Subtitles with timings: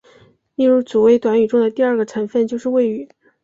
[0.55, 3.07] 例如主谓短语中的第二个成分就是谓语。